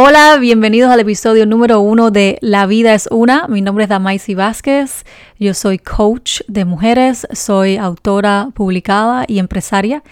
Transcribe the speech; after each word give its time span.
Hola, 0.00 0.36
bienvenidos 0.38 0.92
al 0.92 1.00
episodio 1.00 1.44
número 1.44 1.80
uno 1.80 2.12
de 2.12 2.38
La 2.40 2.66
vida 2.66 2.94
es 2.94 3.08
una. 3.10 3.48
Mi 3.48 3.62
nombre 3.62 3.82
es 3.82 3.90
Damaisi 3.90 4.36
Vázquez. 4.36 5.04
Yo 5.40 5.54
soy 5.54 5.80
coach 5.80 6.42
de 6.46 6.64
mujeres, 6.64 7.26
soy 7.32 7.78
autora 7.78 8.50
publicada 8.54 9.24
y 9.26 9.40
empresaria. 9.40 10.04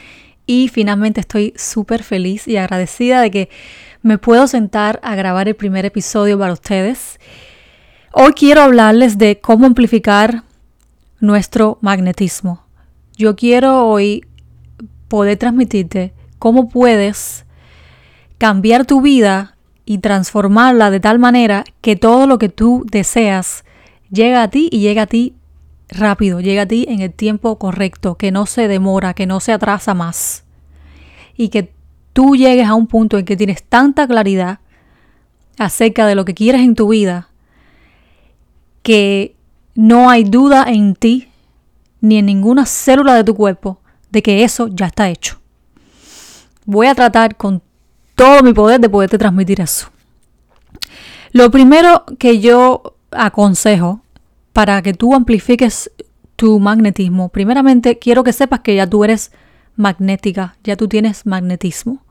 Y 0.45 0.67
finalmente 0.67 1.21
estoy 1.21 1.54
súper 1.54 2.03
feliz 2.03 2.49
y 2.49 2.57
agradecida 2.57 3.21
de 3.21 3.30
que 3.30 3.49
me 4.03 4.19
puedo 4.19 4.49
sentar 4.49 4.99
a 5.04 5.14
grabar 5.14 5.46
el 5.46 5.54
primer 5.54 5.85
episodio 5.85 6.37
para 6.37 6.54
ustedes. 6.54 7.21
Hoy 8.10 8.32
quiero 8.32 8.62
hablarles 8.62 9.18
de 9.18 9.38
cómo 9.38 9.66
amplificar 9.66 10.42
nuestro 11.21 11.78
magnetismo. 11.80 12.66
Yo 13.16 13.37
quiero 13.37 13.87
hoy 13.87 14.26
poder 15.06 15.38
transmitirte 15.38 16.12
cómo 16.41 16.68
puedes 16.68 17.46
cambiar 18.37 18.84
tu 18.84 19.00
vida 19.00 19.55
y 19.87 19.98
transformarla 19.98 20.90
de 20.90 21.00
tal 21.00 21.18
manera 21.18 21.64
que 21.80 21.96
todo 21.96 22.27
lo 22.27 22.38
que 22.38 22.48
tú 22.50 22.84
deseas 22.90 23.64
llega 24.10 24.42
a 24.42 24.48
ti 24.48 24.68
y 24.70 24.80
llega 24.80 25.02
a 25.02 25.06
ti 25.06 25.34
rápido, 25.88 26.40
llega 26.40 26.62
a 26.62 26.66
ti 26.66 26.84
en 26.88 27.00
el 27.00 27.12
tiempo 27.12 27.58
correcto, 27.58 28.16
que 28.16 28.32
no 28.32 28.46
se 28.46 28.68
demora, 28.68 29.14
que 29.14 29.27
no 29.27 29.41
se 29.41 29.52
atrasa 29.52 29.94
más. 29.94 30.44
Y 31.36 31.48
que 31.48 31.72
tú 32.12 32.34
llegues 32.34 32.66
a 32.66 32.74
un 32.74 32.88
punto 32.88 33.16
en 33.16 33.24
que 33.24 33.36
tienes 33.36 33.62
tanta 33.62 34.06
claridad 34.06 34.58
acerca 35.58 36.06
de 36.06 36.16
lo 36.16 36.24
que 36.24 36.34
quieres 36.34 36.62
en 36.62 36.74
tu 36.74 36.88
vida, 36.88 37.28
que 38.82 39.36
no 39.74 40.10
hay 40.10 40.24
duda 40.24 40.64
en 40.66 40.94
ti 40.94 41.28
ni 42.00 42.18
en 42.18 42.27
ninguna 42.27 42.66
célula 42.66 43.14
de 43.14 43.24
tu 43.24 43.34
cuerpo 43.34 43.80
de 44.10 44.22
que 44.22 44.44
eso 44.44 44.68
ya 44.68 44.86
está 44.86 45.08
hecho. 45.08 45.38
Voy 46.64 46.86
a 46.86 46.94
tratar 46.94 47.36
con 47.36 47.62
todo 48.16 48.43
mi 48.43 48.52
poder 48.52 48.80
de 48.80 48.88
poderte 48.88 49.19
transmitir 49.19 49.61
eso. 49.61 49.91
Lo 51.33 51.51
primero 51.51 52.05
que 52.19 52.41
yo 52.41 52.97
aconsejo 53.12 54.00
para 54.53 54.83
que 54.83 54.95
tú 54.95 55.14
amplifiques 55.14 55.91
tu 56.34 56.58
magnetismo, 56.58 57.28
primeramente 57.28 57.98
quiero 57.98 58.25
que 58.25 58.33
sepas 58.33 58.61
que 58.61 58.75
ya 58.75 58.86
tú 58.89 59.05
eres 59.05 59.33
magnética, 59.77 60.56
ya 60.64 60.77
tú 60.77 60.89
tienes 60.89 61.27
magnetismo. 61.27 62.03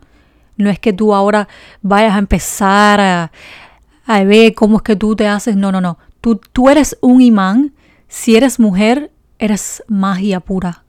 No 0.58 0.70
es 0.70 0.80
que 0.80 0.94
tú 0.94 1.14
ahora 1.14 1.48
vayas 1.82 2.16
a 2.16 2.20
empezar 2.20 3.02
a, 3.02 3.32
ver 4.24 4.54
cómo 4.54 4.78
es 4.78 4.84
que 4.84 4.96
tú 4.96 5.16
te 5.16 5.28
haces, 5.28 5.56
no, 5.56 5.72
no, 5.72 5.82
no. 5.82 5.98
Tú, 6.22 6.40
tú 6.54 6.70
eres 6.70 6.98
un 7.02 7.22
imán. 7.22 7.74
Si 8.08 8.36
eres 8.36 8.60
mujer, 8.60 9.12
eres 9.40 9.84
magia 9.88 10.40
pura. 10.40 10.84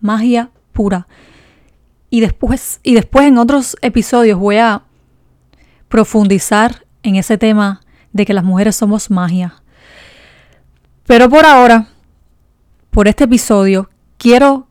Magia 0.00 0.50
pura. 0.72 1.06
Y 2.12 2.20
después, 2.20 2.78
y 2.82 2.92
después 2.92 3.24
en 3.24 3.38
otros 3.38 3.74
episodios 3.80 4.38
voy 4.38 4.58
a 4.58 4.82
profundizar 5.88 6.84
en 7.02 7.16
ese 7.16 7.38
tema 7.38 7.80
de 8.12 8.26
que 8.26 8.34
las 8.34 8.44
mujeres 8.44 8.76
somos 8.76 9.10
magia. 9.10 9.62
Pero 11.06 11.30
por 11.30 11.46
ahora, 11.46 11.88
por 12.90 13.08
este 13.08 13.24
episodio, 13.24 13.88
quiero 14.18 14.66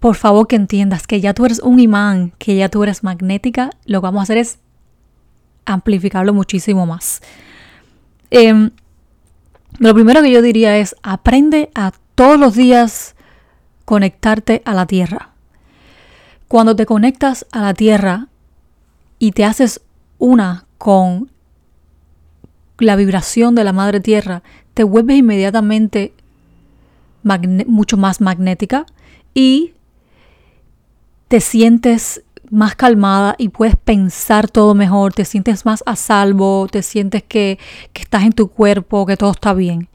por 0.00 0.16
favor 0.16 0.48
que 0.48 0.56
entiendas 0.56 1.06
que 1.06 1.20
ya 1.20 1.34
tú 1.34 1.44
eres 1.44 1.60
un 1.60 1.78
imán, 1.78 2.32
que 2.36 2.56
ya 2.56 2.68
tú 2.68 2.82
eres 2.82 3.04
magnética. 3.04 3.70
Lo 3.84 4.00
que 4.00 4.06
vamos 4.06 4.18
a 4.18 4.22
hacer 4.24 4.38
es 4.38 4.58
amplificarlo 5.66 6.34
muchísimo 6.34 6.84
más. 6.84 7.22
Em, 8.30 8.72
lo 9.78 9.94
primero 9.94 10.20
que 10.20 10.32
yo 10.32 10.42
diría 10.42 10.78
es 10.78 10.96
aprende 11.04 11.70
a 11.76 11.92
todos 12.16 12.40
los 12.40 12.56
días 12.56 13.14
conectarte 13.84 14.62
a 14.64 14.74
la 14.74 14.86
tierra. 14.86 15.35
Cuando 16.48 16.76
te 16.76 16.86
conectas 16.86 17.46
a 17.50 17.60
la 17.60 17.74
tierra 17.74 18.28
y 19.18 19.32
te 19.32 19.44
haces 19.44 19.80
una 20.18 20.66
con 20.78 21.30
la 22.78 22.96
vibración 22.96 23.54
de 23.54 23.64
la 23.64 23.72
madre 23.72 24.00
tierra, 24.00 24.42
te 24.74 24.84
vuelves 24.84 25.16
inmediatamente 25.16 26.12
mucho 27.66 27.96
más 27.96 28.20
magnética 28.20 28.86
y 29.34 29.72
te 31.28 31.40
sientes 31.40 32.22
más 32.50 32.74
calmada 32.74 33.34
y 33.38 33.48
puedes 33.48 33.76
pensar 33.76 34.48
todo 34.48 34.74
mejor, 34.74 35.12
te 35.12 35.24
sientes 35.24 35.64
más 35.64 35.82
a 35.86 35.96
salvo, 35.96 36.68
te 36.70 36.82
sientes 36.82 37.22
que, 37.22 37.58
estás 37.94 38.24
en 38.24 38.32
tu 38.32 38.48
cuerpo, 38.48 39.06
que 39.06 39.16
todo 39.16 39.30
está 39.30 39.54
bien. 39.54 39.88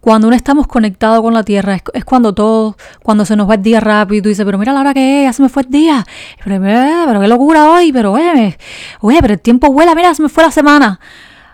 Cuando 0.00 0.28
uno 0.28 0.36
estamos 0.36 0.66
conectados 0.66 1.20
con 1.22 1.34
la 1.34 1.42
tierra, 1.42 1.80
es, 1.92 2.04
cuando 2.04 2.32
todo, 2.34 2.76
cuando 3.02 3.24
se 3.24 3.36
nos 3.36 3.48
va 3.48 3.54
el 3.54 3.62
día 3.62 3.80
rápido, 3.80 4.18
y 4.18 4.22
tú 4.22 4.28
dices, 4.28 4.44
pero 4.44 4.58
mira 4.58 4.72
la 4.72 4.80
hora 4.80 4.94
que 4.94 5.22
es, 5.22 5.28
ya 5.28 5.32
se 5.32 5.42
me 5.42 5.48
fue 5.48 5.62
el 5.62 5.70
día, 5.70 6.06
pero, 6.44 6.60
pero 6.60 7.20
qué 7.20 7.28
locura 7.28 7.70
hoy, 7.70 7.92
pero 7.92 8.12
oye, 8.12 8.56
oye, 9.00 9.18
pero 9.20 9.34
el 9.34 9.40
tiempo 9.40 9.72
vuela, 9.72 9.94
mira, 9.94 10.14
se 10.14 10.22
me 10.22 10.28
fue 10.28 10.44
la 10.44 10.50
semana. 10.50 11.00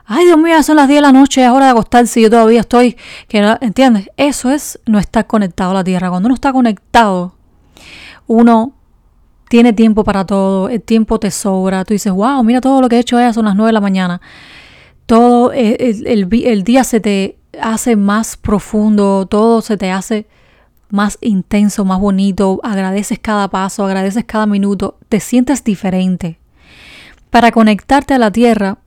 Ay, 0.06 0.26
Dios 0.26 0.36
mío, 0.36 0.62
son 0.62 0.76
las 0.76 0.86
10 0.86 0.98
de 0.98 1.00
la 1.00 1.12
noche, 1.12 1.42
es 1.42 1.50
hora 1.50 1.66
de 1.66 1.70
acostarse 1.70 2.20
y 2.20 2.24
yo 2.24 2.30
todavía 2.30 2.60
estoy, 2.60 2.96
que 3.26 3.40
no, 3.40 3.56
¿entiendes? 3.62 4.10
Eso 4.18 4.50
es 4.50 4.78
no 4.84 4.98
estar 4.98 5.26
conectado 5.26 5.70
a 5.70 5.74
la 5.74 5.84
tierra. 5.84 6.10
Cuando 6.10 6.26
uno 6.26 6.34
está 6.34 6.52
conectado, 6.52 7.34
uno 8.26 8.74
tiene 9.48 9.72
tiempo 9.72 10.04
para 10.04 10.24
todo, 10.24 10.68
el 10.68 10.82
tiempo 10.82 11.18
te 11.18 11.30
sobra, 11.30 11.84
tú 11.84 11.94
dices, 11.94 12.12
wow, 12.12 12.42
mira 12.42 12.60
todo 12.60 12.80
lo 12.80 12.88
que 12.88 12.96
he 12.96 13.00
hecho 13.00 13.18
ya 13.18 13.32
son 13.32 13.44
las 13.44 13.56
9 13.56 13.68
de 13.68 13.72
la 13.72 13.80
mañana. 13.80 14.20
Todo 15.06 15.52
eh, 15.52 15.76
el, 16.06 16.64
día 16.64 16.84
se 16.84 17.00
te 17.00 17.38
hace 17.60 17.96
más 17.96 18.36
profundo, 18.36 19.26
todo 19.26 19.60
se 19.60 19.76
te 19.76 19.90
hace 19.90 20.26
más 20.88 21.18
intenso, 21.20 21.84
más 21.84 22.00
bonito, 22.00 22.60
agradeces 22.62 23.18
cada 23.18 23.48
paso, 23.48 23.84
agradeces 23.84 24.24
cada 24.24 24.46
minuto, 24.46 24.98
te 25.08 25.20
sientes 25.20 25.62
diferente. 25.62 26.38
Para 27.30 27.52
conectarte 27.52 28.14
a 28.14 28.18
la 28.18 28.30
tierra, 28.30 28.78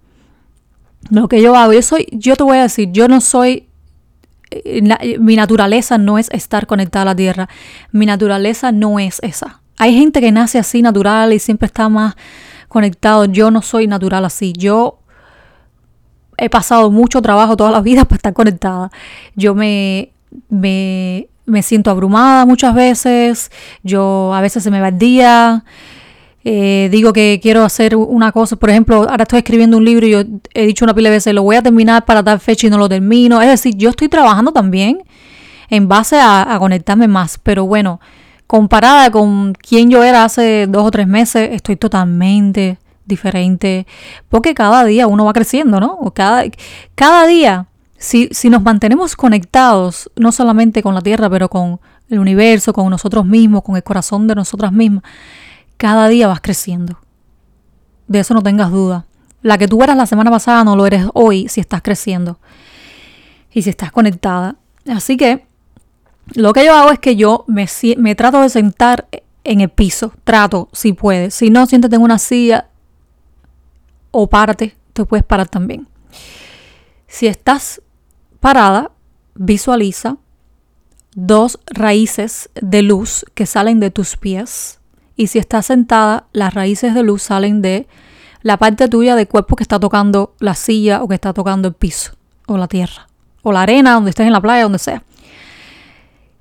lo 1.10 1.28
que 1.28 1.42
yo 1.42 1.56
hago, 1.56 1.74
yo 1.74 1.82
soy, 1.82 2.08
yo 2.12 2.36
te 2.36 2.44
voy 2.44 2.58
a 2.58 2.64
decir, 2.64 2.92
yo 2.92 3.08
no 3.08 3.22
soy 3.22 3.68
eh, 4.50 5.18
mi 5.20 5.36
naturaleza 5.36 5.98
no 5.98 6.18
es 6.18 6.30
estar 6.32 6.68
conectada 6.68 7.04
a 7.04 7.06
la 7.06 7.16
tierra. 7.16 7.50
Mi 7.92 8.06
naturaleza 8.06 8.72
no 8.72 9.00
es 9.00 9.20
esa. 9.22 9.62
Hay 9.78 9.98
gente 9.98 10.22
que 10.22 10.32
nace 10.32 10.58
así 10.58 10.82
natural 10.82 11.34
y 11.34 11.40
siempre 11.40 11.68
está 11.68 11.90
más 11.90 12.16
conectado. 12.68 13.26
Yo 13.26 13.52
no 13.52 13.62
soy 13.62 13.88
natural 13.88 14.26
así. 14.26 14.54
Yo 14.54 15.00
he 16.38 16.50
pasado 16.50 16.92
mucho 16.92 17.22
trabajo 17.22 17.58
toda 17.58 17.72
la 17.72 17.82
vida 17.82 18.06
para 18.06 18.18
estar 18.18 18.34
conectada. 18.34 18.92
Yo 19.36 19.56
me, 19.56 20.12
me, 20.50 21.30
me 21.46 21.64
siento 21.64 21.92
abrumada 21.92 22.46
muchas 22.46 22.74
veces. 22.74 23.52
Yo 23.84 24.34
a 24.34 24.42
veces 24.42 24.64
se 24.64 24.72
me 24.72 24.82
va 24.82 24.90
el 24.90 24.98
día. 24.98 25.64
Eh, 26.50 26.88
digo 26.92 27.12
que 27.12 27.40
quiero 27.42 27.64
hacer 27.66 27.94
una 27.98 28.32
cosa, 28.32 28.56
por 28.56 28.70
ejemplo, 28.70 29.06
ahora 29.10 29.24
estoy 29.24 29.40
escribiendo 29.40 29.76
un 29.76 29.84
libro 29.84 30.08
y 30.08 30.12
yo 30.12 30.22
he 30.54 30.66
dicho 30.66 30.86
una 30.86 30.94
pila 30.94 31.10
de 31.10 31.18
veces, 31.18 31.34
lo 31.34 31.44
voy 31.44 31.58
a 31.58 31.62
terminar 31.62 32.06
para 32.06 32.24
tal 32.24 32.40
fecha 32.40 32.68
y 32.68 32.70
no 32.70 32.78
lo 32.78 32.88
termino. 32.88 33.42
Es 33.42 33.50
decir, 33.50 33.76
yo 33.76 33.90
estoy 33.90 34.08
trabajando 34.08 34.54
también 34.54 35.04
en 35.70 35.90
base 35.90 36.18
a, 36.18 36.54
a 36.54 36.58
conectarme 36.58 37.10
más, 37.10 37.38
pero 37.38 37.66
bueno, 37.66 38.00
comparada 38.48 39.12
con 39.12 39.54
quien 39.54 39.90
yo 39.90 40.04
era 40.04 40.24
hace 40.24 40.68
dos 40.68 40.86
o 40.86 40.92
tres 40.92 41.08
meses, 41.08 41.50
estoy 41.52 41.76
totalmente 41.76 42.80
diferente. 43.06 43.86
Porque 44.30 44.54
cada 44.54 44.84
día 44.86 45.08
uno 45.08 45.26
va 45.26 45.34
creciendo, 45.34 45.80
¿no? 45.80 46.00
cada, 46.16 46.44
cada 46.96 47.28
día, 47.28 47.68
si, 47.98 48.30
si 48.32 48.50
nos 48.50 48.64
mantenemos 48.64 49.16
conectados, 49.16 50.10
no 50.16 50.32
solamente 50.32 50.82
con 50.82 50.96
la 50.96 51.02
Tierra, 51.02 51.30
pero 51.30 51.50
con 51.50 51.80
el 52.10 52.20
universo, 52.20 52.74
con 52.74 52.90
nosotros 52.90 53.26
mismos, 53.26 53.64
con 53.64 53.76
el 53.76 53.84
corazón 53.84 54.28
de 54.28 54.36
nosotras 54.36 54.72
mismas, 54.72 55.04
cada 55.76 56.08
día 56.08 56.28
vas 56.28 56.42
creciendo. 56.42 57.00
De 58.08 58.20
eso 58.20 58.34
no 58.34 58.42
tengas 58.42 58.72
duda. 58.72 59.06
La 59.42 59.58
que 59.58 59.68
tú 59.68 59.84
eras 59.84 59.98
la 59.98 60.06
semana 60.06 60.32
pasada 60.32 60.64
no 60.64 60.76
lo 60.76 60.86
eres 60.86 61.06
hoy 61.14 61.48
si 61.50 61.62
estás 61.62 61.82
creciendo 61.82 62.40
y 63.52 63.62
si 63.62 63.70
estás 63.70 63.92
conectada. 63.92 64.56
Así 64.88 65.18
que 65.18 65.47
lo 66.36 66.54
que 66.54 66.66
yo 66.66 66.76
hago 66.76 66.92
es 66.92 67.00
que 67.00 67.16
yo 67.16 67.46
me, 67.48 68.16
trato 68.16 68.42
de 68.42 68.50
sentar 68.50 69.08
en 69.44 69.62
el 69.62 69.70
piso. 69.70 70.14
Trato, 70.24 70.70
si 70.74 70.94
puedes. 70.94 71.34
Si 71.34 71.50
no, 71.50 71.66
siéntate 71.66 71.96
en 71.96 72.02
una 72.02 72.20
silla 72.20 72.70
o 74.12 74.28
párate, 74.28 74.76
te 74.94 75.06
puedes 75.06 75.26
parar 75.26 75.48
también. 75.48 75.88
Si 77.08 77.28
estás 77.28 77.82
parada, 78.40 78.92
visualiza 79.36 80.18
dos 81.16 81.60
raíces 81.68 82.50
de 82.56 82.82
luz 82.82 83.26
que 83.34 83.46
salen 83.46 83.80
de 83.80 83.92
tus 83.92 84.18
pies. 84.18 84.80
Y 85.16 85.28
si 85.28 85.40
estás 85.40 85.68
sentada, 85.68 86.28
las 86.32 86.54
raíces 86.54 86.94
de 86.94 87.04
luz 87.04 87.24
salen 87.24 87.62
de 87.62 87.88
la 88.42 88.58
parte 88.58 88.88
tuya 88.88 89.16
del 89.16 89.28
cuerpo 89.28 89.56
que 89.56 89.64
está 89.64 89.80
tocando 89.80 90.36
la 90.40 90.54
silla 90.54 91.02
o 91.02 91.08
que 91.08 91.16
está 91.16 91.34
tocando 91.34 91.68
el 91.68 91.74
piso 91.74 92.14
o 92.46 92.58
la 92.58 92.68
tierra 92.68 93.08
o 93.42 93.52
la 93.52 93.62
arena, 93.62 93.94
donde 93.94 94.10
estés 94.10 94.28
en 94.28 94.34
la 94.34 94.42
playa, 94.42 94.64
donde 94.64 94.80
sea. 94.80 95.04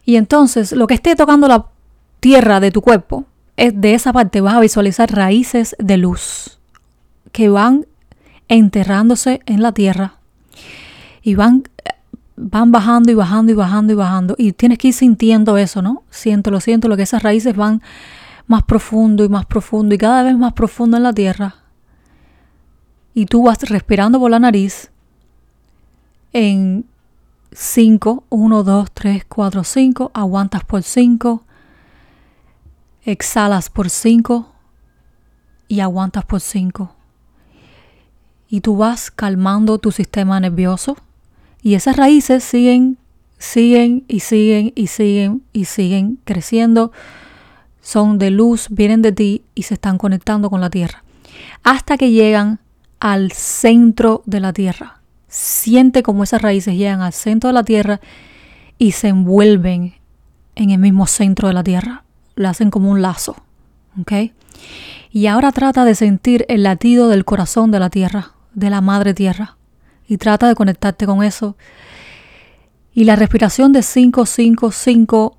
Y 0.06 0.16
entonces 0.16 0.72
lo 0.72 0.86
que 0.86 0.94
esté 0.94 1.14
tocando 1.16 1.48
la 1.48 1.66
tierra 2.20 2.60
de 2.60 2.70
tu 2.70 2.80
cuerpo, 2.80 3.26
es 3.56 3.78
de 3.80 3.94
esa 3.94 4.12
parte 4.12 4.40
vas 4.40 4.54
a 4.54 4.60
visualizar 4.60 5.10
raíces 5.10 5.76
de 5.78 5.96
luz 5.96 6.58
que 7.32 7.48
van 7.48 7.86
enterrándose 8.48 9.40
en 9.46 9.62
la 9.62 9.72
tierra 9.72 10.16
y 11.22 11.34
van, 11.34 11.64
van 12.36 12.70
bajando 12.70 13.10
y 13.10 13.14
bajando 13.14 13.52
y 13.52 13.54
bajando 13.54 13.92
y 13.92 13.96
bajando. 13.96 14.34
Y 14.38 14.52
tienes 14.52 14.78
que 14.78 14.88
ir 14.88 14.94
sintiendo 14.94 15.56
eso, 15.56 15.82
¿no? 15.82 16.04
Siento, 16.10 16.50
lo 16.50 16.60
siento, 16.60 16.88
lo 16.88 16.96
que 16.96 17.02
esas 17.02 17.22
raíces 17.22 17.56
van 17.56 17.82
más 18.46 18.62
profundo 18.62 19.24
y 19.24 19.28
más 19.28 19.46
profundo 19.46 19.94
y 19.94 19.98
cada 19.98 20.22
vez 20.22 20.36
más 20.36 20.52
profundo 20.52 20.96
en 20.96 21.02
la 21.02 21.12
tierra. 21.12 21.56
y 23.14 23.24
tú 23.24 23.44
vas 23.44 23.62
respirando 23.62 24.20
por 24.20 24.30
la 24.30 24.38
nariz 24.38 24.90
en 26.34 26.84
5, 27.58 28.24
1, 28.28 28.62
2, 28.64 28.90
3, 28.92 29.24
4, 29.26 29.64
5, 29.64 30.10
aguantas 30.12 30.62
por 30.62 30.82
5, 30.82 31.42
exhalas 33.06 33.70
por 33.70 33.88
5 33.88 34.52
y 35.66 35.80
aguantas 35.80 36.26
por 36.26 36.42
5. 36.42 36.94
Y 38.50 38.60
tú 38.60 38.76
vas 38.76 39.10
calmando 39.10 39.78
tu 39.78 39.90
sistema 39.90 40.38
nervioso 40.38 40.98
y 41.62 41.76
esas 41.76 41.96
raíces 41.96 42.44
siguen, 42.44 42.98
siguen 43.38 44.04
y 44.06 44.20
siguen 44.20 44.74
y 44.74 44.88
siguen 44.88 45.42
y 45.54 45.64
siguen 45.64 46.18
creciendo. 46.24 46.92
Son 47.80 48.18
de 48.18 48.30
luz, 48.30 48.66
vienen 48.68 49.00
de 49.00 49.12
ti 49.12 49.42
y 49.54 49.62
se 49.62 49.74
están 49.74 49.96
conectando 49.96 50.50
con 50.50 50.60
la 50.60 50.68
tierra. 50.68 51.04
Hasta 51.62 51.96
que 51.96 52.10
llegan 52.10 52.58
al 53.00 53.32
centro 53.32 54.22
de 54.26 54.40
la 54.40 54.52
tierra. 54.52 54.95
Siente 55.28 56.02
como 56.02 56.24
esas 56.24 56.42
raíces 56.42 56.76
llegan 56.76 57.00
al 57.00 57.12
centro 57.12 57.48
de 57.48 57.54
la 57.54 57.64
tierra 57.64 58.00
y 58.78 58.92
se 58.92 59.08
envuelven 59.08 59.94
en 60.54 60.70
el 60.70 60.78
mismo 60.78 61.06
centro 61.06 61.48
de 61.48 61.54
la 61.54 61.64
tierra. 61.64 62.04
Lo 62.34 62.48
hacen 62.48 62.70
como 62.70 62.90
un 62.90 63.02
lazo. 63.02 63.36
¿Ok? 64.00 64.12
Y 65.10 65.26
ahora 65.26 65.52
trata 65.52 65.84
de 65.84 65.94
sentir 65.94 66.44
el 66.48 66.62
latido 66.62 67.08
del 67.08 67.24
corazón 67.24 67.70
de 67.70 67.80
la 67.80 67.90
tierra, 67.90 68.32
de 68.54 68.70
la 68.70 68.80
madre 68.80 69.14
tierra. 69.14 69.56
Y 70.08 70.18
trata 70.18 70.48
de 70.48 70.54
conectarte 70.54 71.06
con 71.06 71.22
eso. 71.22 71.56
Y 72.92 73.04
la 73.04 73.16
respiración 73.16 73.72
de 73.72 73.82
5, 73.82 74.26
5, 74.26 74.70
5, 74.70 75.38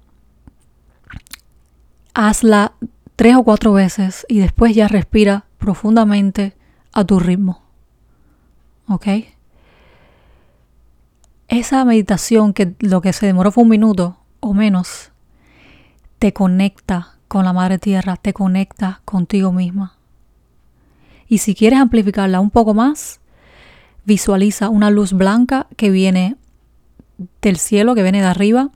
hazla 2.13 2.73
tres 3.15 3.35
o 3.35 3.43
cuatro 3.43 3.73
veces 3.73 4.25
y 4.27 4.39
después 4.39 4.75
ya 4.75 4.87
respira 4.87 5.45
profundamente 5.57 6.55
a 6.93 7.03
tu 7.03 7.19
ritmo. 7.19 7.61
¿Ok? 8.87 9.07
Esa 11.47 11.85
meditación 11.85 12.53
que 12.53 12.75
lo 12.79 13.01
que 13.01 13.13
se 13.13 13.25
demoró 13.25 13.51
fue 13.51 13.63
un 13.63 13.69
minuto 13.69 14.17
o 14.39 14.53
menos, 14.53 15.11
te 16.19 16.33
conecta 16.33 17.15
con 17.27 17.45
la 17.45 17.53
Madre 17.53 17.77
Tierra, 17.77 18.17
te 18.17 18.33
conecta 18.33 19.01
contigo 19.05 19.51
misma. 19.51 19.95
Y 21.27 21.39
si 21.39 21.55
quieres 21.55 21.79
amplificarla 21.79 22.39
un 22.39 22.49
poco 22.49 22.73
más, 22.73 23.19
visualiza 24.05 24.69
una 24.69 24.89
luz 24.89 25.13
blanca 25.13 25.67
que 25.75 25.89
viene 25.89 26.35
del 27.41 27.57
cielo, 27.57 27.95
que 27.95 28.03
viene 28.03 28.21
de 28.21 28.27
arriba, 28.27 28.71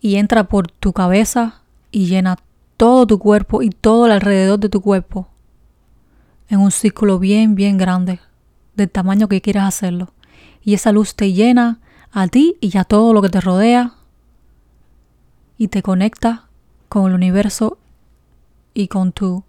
y 0.00 0.16
entra 0.16 0.44
por 0.44 0.70
tu 0.70 0.92
cabeza 0.92 1.62
y 1.90 2.06
llena 2.06 2.36
todo 2.76 3.06
tu 3.06 3.18
cuerpo 3.18 3.62
y 3.62 3.70
todo 3.70 4.06
el 4.06 4.12
alrededor 4.12 4.58
de 4.58 4.68
tu 4.68 4.80
cuerpo 4.80 5.28
en 6.48 6.58
un 6.58 6.72
círculo 6.72 7.18
bien, 7.18 7.54
bien 7.54 7.78
grande, 7.78 8.18
del 8.74 8.90
tamaño 8.90 9.28
que 9.28 9.40
quieras 9.40 9.68
hacerlo. 9.68 10.12
Y 10.62 10.74
esa 10.74 10.92
luz 10.92 11.14
te 11.14 11.32
llena 11.32 11.80
a 12.12 12.28
ti 12.28 12.56
y 12.60 12.76
a 12.76 12.84
todo 12.84 13.12
lo 13.12 13.22
que 13.22 13.28
te 13.28 13.40
rodea 13.40 13.94
y 15.56 15.68
te 15.68 15.82
conecta 15.82 16.48
con 16.88 17.08
el 17.08 17.14
universo 17.14 17.78
y 18.74 18.88
con 18.88 19.12
tu 19.12 19.44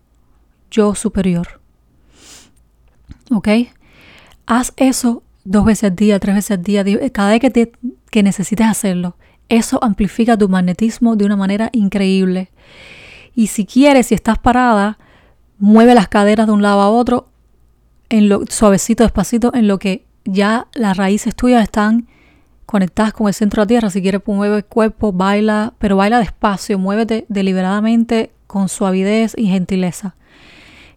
yo 0.69 0.95
superior. 0.95 1.61
¿Ok? 3.31 3.47
Haz 4.45 4.73
eso 4.77 5.23
dos 5.43 5.65
veces 5.65 5.91
al 5.91 5.95
día, 5.95 6.19
tres 6.19 6.35
veces 6.35 6.51
al 6.51 6.63
día, 6.63 6.83
cada 7.11 7.31
vez 7.31 7.39
que, 7.39 7.49
te, 7.49 7.71
que 8.09 8.23
necesites 8.23 8.67
hacerlo. 8.67 9.15
Eso 9.49 9.83
amplifica 9.83 10.37
tu 10.37 10.47
magnetismo 10.49 11.15
de 11.15 11.25
una 11.25 11.35
manera 11.35 11.69
increíble. 11.73 12.51
Y 13.35 13.47
si 13.47 13.65
quieres, 13.65 14.07
si 14.07 14.15
estás 14.15 14.37
parada, 14.37 14.97
mueve 15.57 15.95
las 15.95 16.07
caderas 16.07 16.47
de 16.47 16.53
un 16.53 16.61
lado 16.61 16.81
a 16.81 16.89
otro, 16.89 17.27
en 18.09 18.29
lo, 18.29 18.45
suavecito, 18.49 19.03
despacito, 19.03 19.53
en 19.53 19.67
lo 19.67 19.79
que 19.79 20.05
ya 20.25 20.68
las 20.73 20.97
raíces 20.97 21.35
tuyas 21.35 21.63
están 21.63 22.07
conectadas 22.65 23.13
con 23.13 23.27
el 23.27 23.33
centro 23.33 23.62
de 23.62 23.63
la 23.65 23.68
tierra. 23.68 23.89
Si 23.89 24.01
quieres, 24.01 24.21
pues, 24.23 24.35
mueve 24.35 24.57
el 24.57 24.65
cuerpo, 24.65 25.12
baila, 25.12 25.73
pero 25.77 25.97
baila 25.97 26.19
despacio, 26.19 26.79
muévete 26.79 27.25
deliberadamente 27.27 28.31
con 28.47 28.69
suavidez 28.69 29.33
y 29.38 29.47
gentileza. 29.47 30.15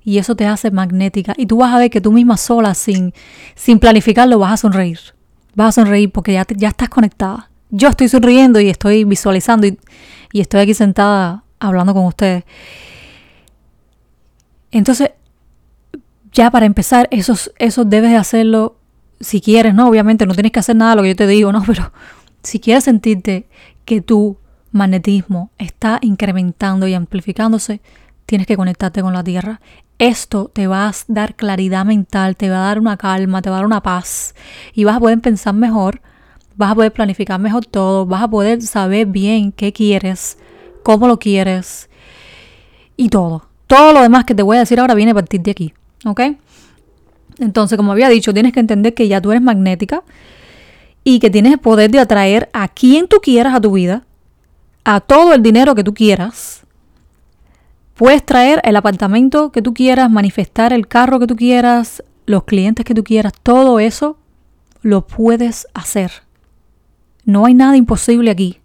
Y 0.05 0.19
eso 0.19 0.37
te 0.37 0.47
hace 0.47 0.71
magnética. 0.71 1.35
Y 1.37 1.47
tú 1.47 1.57
vas 1.59 1.75
a 1.75 1.79
ver 1.79 1.91
que 1.91 2.01
tú 2.01 2.13
misma 2.13 2.37
sola, 2.37 2.75
sin, 2.75 3.13
sin 3.55 3.79
planificarlo, 3.79 4.39
vas 4.39 4.53
a 4.53 4.57
sonreír. 4.59 4.99
Vas 5.55 5.69
a 5.69 5.83
sonreír 5.83 6.13
porque 6.13 6.33
ya, 6.35 6.47
ya 6.57 6.69
estás 6.69 6.89
conectada. 6.89 7.51
Yo 7.71 7.89
estoy 7.89 8.09
sonriendo 8.09 8.61
y 8.61 8.69
estoy 8.69 9.05
visualizando 9.05 9.67
y, 9.67 9.79
y 10.33 10.41
estoy 10.41 10.61
aquí 10.61 10.75
sentada 10.75 11.43
hablando 11.59 11.95
con 11.95 12.05
ustedes. 12.05 12.45
Entonces, 14.71 15.11
ya 16.33 16.51
para 16.51 16.67
empezar, 16.67 17.09
eso, 17.11 17.35
eso 17.59 17.85
debes 17.85 18.11
de 18.11 18.17
hacerlo 18.17 18.77
si 19.25 19.41
quieres, 19.41 19.75
¿no? 19.75 19.89
Obviamente 19.89 20.27
no 20.27 20.35
tienes 20.35 20.53
que 20.53 20.61
hacer 20.61 20.77
nada 20.77 20.93
de 20.93 20.97
lo 20.97 21.03
que 21.03 21.09
yo 21.09 21.17
te 21.17 21.27
digo, 21.27 21.51
¿no? 21.53 21.63
Pero 21.67 21.93
si 22.43 22.61
quieres 22.61 22.85
sentirte 22.85 23.49
que 23.85 24.01
tu 24.01 24.39
magnetismo 24.71 25.51
está 25.59 25.99
incrementando 26.03 26.87
y 26.87 26.95
amplificándose, 26.95 27.81
tienes 28.27 28.47
que 28.47 28.57
conectarte 28.57 29.03
con 29.03 29.13
la 29.13 29.25
tierra. 29.25 29.61
Esto 29.99 30.51
te 30.53 30.67
va 30.67 30.89
a 30.89 30.93
dar 31.09 31.37
claridad 31.37 31.85
mental, 31.85 32.37
te 32.37 32.51
va 32.51 32.57
a 32.57 32.67
dar 32.67 32.81
una 32.81 32.97
calma, 32.97 33.43
te 33.43 33.51
va 33.51 33.57
a 33.57 33.59
dar 33.61 33.67
una 33.67 33.83
paz 33.83 34.35
y 34.75 34.85
vas 34.85 34.97
a 34.97 35.01
poder 35.01 35.21
pensar 35.21 35.55
mejor, 35.55 36.01
vas 36.57 36.73
a 36.73 36.75
poder 36.75 36.93
planificar 36.93 37.41
mejor 37.41 37.65
todo, 37.65 38.05
vas 38.05 38.23
a 38.23 38.29
poder 38.29 38.61
saber 38.63 39.07
bien 39.07 39.53
qué 39.53 39.73
quieres, 39.73 40.39
cómo 40.83 41.07
lo 41.07 41.19
quieres 41.19 41.89
y 42.97 43.09
todo. 43.09 43.47
Todo 43.69 43.93
lo 43.93 44.03
demás 44.03 44.25
que 44.25 44.35
te 44.35 44.43
voy 44.43 44.57
a 44.57 44.61
decir 44.61 44.81
ahora 44.81 44.95
viene 44.95 45.13
a 45.13 45.15
partir 45.15 45.41
de 45.41 45.53
aquí, 45.53 45.73
¿ok? 46.05 46.21
Entonces, 47.39 47.77
como 47.77 47.93
había 47.93 48.09
dicho, 48.09 48.33
tienes 48.33 48.53
que 48.53 48.61
entender 48.61 48.95
que 48.95 49.09
ya 49.09 49.21
tú 49.21 49.31
eres 49.31 49.43
magnética 49.43 50.03
y 51.03 51.19
que 51.19 51.31
tienes 51.31 51.53
el 51.53 51.59
poder 51.59 51.91
de 51.91 52.01
atraer 52.01 52.49
a 52.53 52.69
quien 52.69 53.09
tú 53.09 53.19
quieras 53.23 53.55
a 53.55 53.61
tu 53.61 53.73
vida, 53.73 54.05
a 54.85 55.01
todo 55.01 55.35
el 55.35 55.43
dinero 55.43 55.75
que 55.75 55.85
tú 55.85 55.95
quieras. 55.95 56.63
Puedes 57.95 58.25
traer 58.25 58.61
el 58.65 58.75
apartamento 58.77 59.53
que 59.53 59.63
tú 59.63 59.75
quieras, 59.75 60.11
manifestar 60.11 60.73
el 60.73 60.89
carro 60.89 61.21
que 61.21 61.27
tú 61.27 61.37
quieras, 61.37 62.03
los 62.27 62.45
clientes 62.45 62.85
que 62.85 62.95
tú 62.95 63.05
quieras, 63.05 63.33
todo 63.43 63.79
eso 63.79 64.19
lo 64.83 65.07
puedes 65.07 65.67
hacer. 65.75 66.11
No 67.25 67.47
hay 67.47 67.55
nada 67.55 67.77
imposible 67.77 68.31
aquí. 68.31 68.61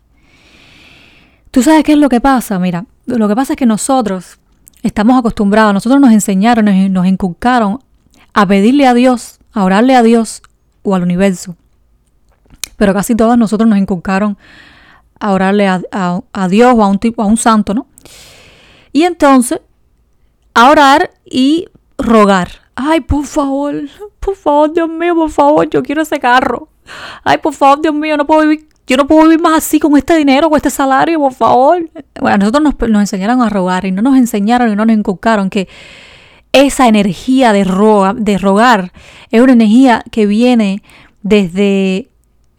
¿Tú 1.52 1.64
sabes 1.64 1.84
qué 1.84 1.94
es 1.94 1.98
lo 1.98 2.10
que 2.10 2.22
pasa? 2.22 2.60
Mira, 2.60 2.86
lo 3.06 3.28
que 3.28 3.36
pasa 3.36 3.54
es 3.54 3.58
que 3.58 3.66
nosotros 3.66 4.40
estamos 4.84 5.18
acostumbrados, 5.18 5.74
nosotros 5.74 6.00
nos 6.00 6.12
enseñaron, 6.12 6.66
nos, 6.66 6.90
nos 6.90 7.06
inculcaron 7.06 7.80
a 8.42 8.46
pedirle 8.48 8.88
a 8.88 8.94
Dios, 8.94 9.40
a 9.52 9.64
orarle 9.64 9.96
a 9.96 10.04
Dios 10.04 10.42
o 10.84 10.96
al 10.96 11.04
universo. 11.04 11.56
Pero 12.78 12.94
casi 12.94 13.16
todos 13.16 13.38
nosotros 13.38 13.70
nos 13.70 13.78
inculcaron 13.78 14.38
a 15.20 15.34
orarle 15.34 15.68
a, 15.68 16.48
Dios 16.50 16.74
o 16.76 16.84
a 16.84 16.88
un 16.88 17.00
tipo, 17.00 17.22
a 17.22 17.26
un 17.26 17.38
santo, 17.38 17.74
¿no? 17.74 17.88
Y 18.94 19.04
entonces, 19.04 19.60
a 20.54 20.70
orar 20.70 21.12
y 21.26 21.68
rogar. 21.98 22.50
Ay, 22.76 23.02
por 23.02 23.26
favor, 23.26 23.76
por 24.20 24.36
favor, 24.36 24.74
Dios 24.74 24.90
mío, 24.90 25.16
por 25.16 25.30
favor, 25.30 25.70
yo 25.70 25.84
quiero 25.84 26.02
ese 26.02 26.20
carro. 26.20 26.70
Ay, 27.26 27.40
por 27.40 27.54
favor, 27.54 27.82
Dios 27.82 27.94
mío, 27.94 28.16
no 28.16 28.26
puedo 28.26 28.42
vivir 28.48 28.70
yo 28.90 28.98
no 28.98 29.06
puedo 29.06 29.22
vivir 29.26 29.40
más 29.40 29.60
así 29.60 29.80
con 29.80 29.96
este 29.96 30.16
dinero, 30.16 30.50
con 30.50 30.58
este 30.58 30.72
salario, 30.72 31.20
por 31.20 31.34
favor. 31.34 31.88
Bueno, 32.20 32.34
a 32.34 32.38
nosotros 32.40 32.64
nos, 32.90 33.02
enseñaron 33.02 33.40
a 33.44 33.48
rogar 33.48 33.86
y 33.86 33.92
no 33.92 34.02
nos 34.02 34.18
enseñaron 34.18 34.72
y 34.72 34.76
no 34.76 34.84
nos 34.84 34.98
inculcaron 34.98 35.52
que 35.52 35.68
esa 36.52 36.88
energía 36.88 37.54
de, 37.54 37.64
de 38.18 38.38
rogar 38.38 38.92
es 39.32 39.42
una 39.42 39.54
energía 39.54 40.04
que 40.12 40.26
viene 40.26 40.82
desde 41.22 42.10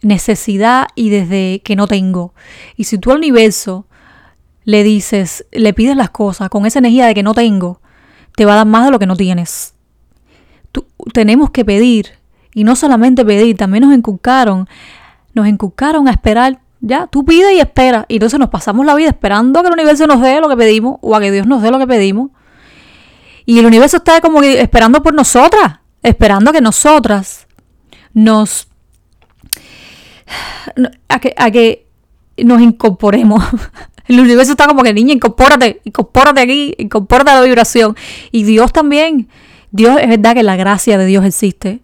necesidad 0.01 0.87
y 0.95 1.09
desde 1.09 1.61
que 1.63 1.75
no 1.75 1.87
tengo. 1.87 2.33
Y 2.75 2.85
si 2.85 2.97
tú 2.97 3.11
al 3.11 3.17
universo 3.17 3.85
le 4.63 4.83
dices, 4.83 5.45
le 5.51 5.73
pides 5.73 5.95
las 5.95 6.09
cosas 6.09 6.49
con 6.49 6.65
esa 6.65 6.79
energía 6.79 7.07
de 7.07 7.13
que 7.13 7.23
no 7.23 7.33
tengo, 7.33 7.81
te 8.35 8.45
va 8.45 8.53
a 8.53 8.57
dar 8.57 8.67
más 8.67 8.85
de 8.85 8.91
lo 8.91 8.99
que 8.99 9.07
no 9.07 9.15
tienes. 9.15 9.73
tenemos 11.13 11.49
que 11.49 11.65
pedir, 11.65 12.13
y 12.53 12.63
no 12.63 12.75
solamente 12.75 13.25
pedir, 13.25 13.57
también 13.57 13.83
nos 13.83 13.93
inculcaron 13.93 14.67
nos 15.33 15.47
inculcaron 15.47 16.07
a 16.07 16.11
esperar. 16.11 16.59
Ya, 16.79 17.07
tú 17.07 17.23
pides 17.23 17.53
y 17.53 17.59
esperas. 17.59 18.05
Y 18.07 18.15
entonces 18.15 18.39
nos 18.39 18.49
pasamos 18.49 18.85
la 18.85 18.95
vida 18.95 19.09
esperando 19.09 19.59
a 19.59 19.61
que 19.61 19.67
el 19.67 19.73
universo 19.73 20.07
nos 20.07 20.21
dé 20.21 20.41
lo 20.41 20.49
que 20.49 20.57
pedimos 20.57 20.97
o 21.01 21.15
a 21.15 21.19
que 21.19 21.31
Dios 21.31 21.45
nos 21.45 21.61
dé 21.61 21.71
lo 21.71 21.79
que 21.79 21.87
pedimos. 21.87 22.31
Y 23.51 23.59
el 23.59 23.65
universo 23.65 23.97
está 23.97 24.21
como 24.21 24.41
esperando 24.41 25.03
por 25.03 25.13
nosotras, 25.13 25.79
esperando 26.01 26.53
que 26.53 26.61
nosotras 26.61 27.47
nos... 28.13 28.69
a 31.09 31.19
que, 31.19 31.33
a 31.35 31.51
que 31.51 31.85
nos 32.37 32.61
incorporemos. 32.61 33.43
El 34.07 34.21
universo 34.21 34.51
está 34.51 34.67
como 34.67 34.83
que, 34.83 34.93
niña, 34.93 35.15
incorpórate, 35.15 35.81
incorpórate 35.83 36.39
aquí, 36.39 36.73
incorpórate 36.77 37.31
a 37.31 37.35
la 37.35 37.41
vibración. 37.41 37.97
Y 38.31 38.43
Dios 38.43 38.71
también. 38.71 39.27
Dios 39.71 39.99
es 40.01 40.07
verdad 40.07 40.33
que 40.33 40.43
la 40.43 40.55
gracia 40.55 40.97
de 40.97 41.05
Dios 41.05 41.25
existe 41.25 41.81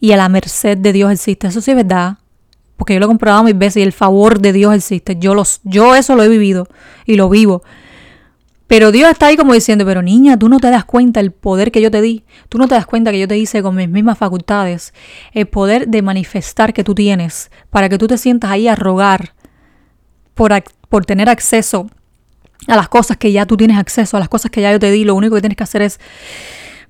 y 0.00 0.10
a 0.10 0.16
la 0.16 0.28
merced 0.28 0.76
de 0.78 0.92
Dios 0.92 1.12
existe. 1.12 1.46
Eso 1.46 1.60
sí 1.60 1.70
es 1.70 1.76
verdad 1.76 2.18
porque 2.76 2.94
yo 2.94 2.98
lo 2.98 3.06
he 3.06 3.08
comprobado 3.08 3.44
mil 3.44 3.54
veces 3.54 3.76
y 3.76 3.82
el 3.82 3.92
favor 3.92 4.40
de 4.40 4.52
Dios 4.52 4.74
existe. 4.74 5.14
Yo, 5.20 5.36
los, 5.36 5.60
yo 5.62 5.94
eso 5.94 6.16
lo 6.16 6.24
he 6.24 6.28
vivido 6.28 6.66
y 7.06 7.14
lo 7.14 7.28
vivo. 7.28 7.62
Pero 8.66 8.92
Dios 8.92 9.10
está 9.10 9.26
ahí 9.26 9.36
como 9.36 9.52
diciendo, 9.52 9.84
pero 9.84 10.00
niña, 10.00 10.38
tú 10.38 10.48
no 10.48 10.58
te 10.58 10.70
das 10.70 10.84
cuenta 10.84 11.20
el 11.20 11.32
poder 11.32 11.70
que 11.70 11.82
yo 11.82 11.90
te 11.90 12.00
di, 12.00 12.24
tú 12.48 12.58
no 12.58 12.66
te 12.66 12.74
das 12.74 12.86
cuenta 12.86 13.10
que 13.10 13.18
yo 13.18 13.28
te 13.28 13.36
hice 13.36 13.62
con 13.62 13.76
mis 13.76 13.88
mismas 13.88 14.16
facultades, 14.16 14.94
el 15.32 15.46
poder 15.46 15.88
de 15.88 16.00
manifestar 16.00 16.72
que 16.72 16.82
tú 16.82 16.94
tienes, 16.94 17.50
para 17.70 17.88
que 17.88 17.98
tú 17.98 18.06
te 18.06 18.16
sientas 18.16 18.50
ahí 18.50 18.66
a 18.66 18.74
rogar 18.74 19.34
por, 20.34 20.52
por 20.88 21.04
tener 21.04 21.28
acceso 21.28 21.88
a 22.66 22.76
las 22.76 22.88
cosas 22.88 23.18
que 23.18 23.32
ya 23.32 23.44
tú 23.44 23.56
tienes 23.56 23.76
acceso, 23.76 24.16
a 24.16 24.20
las 24.20 24.28
cosas 24.28 24.50
que 24.50 24.62
ya 24.62 24.72
yo 24.72 24.78
te 24.78 24.90
di, 24.90 25.04
lo 25.04 25.14
único 25.14 25.34
que 25.34 25.42
tienes 25.42 25.56
que 25.56 25.64
hacer 25.64 25.82
es 25.82 26.00